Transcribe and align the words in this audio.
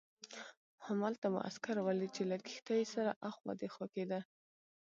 همالته 0.85 1.25
مو 1.33 1.39
عسکر 1.49 1.75
ولید 1.81 2.11
چې 2.15 2.23
له 2.29 2.37
کښتۍ 2.45 2.81
سره 2.93 3.11
اخوا 3.29 3.51
دیخوا 3.61 3.85
کېده. 3.93 4.19